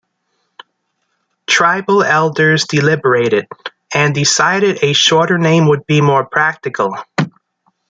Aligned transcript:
Tribal 1.45 2.01
elders 2.01 2.65
deliberated, 2.65 3.45
and 3.93 4.15
decided 4.15 4.83
a 4.83 4.93
shorter 4.93 5.37
name 5.37 5.67
would 5.67 5.85
be 5.85 6.01
more 6.01 6.25
practical. 6.25 6.95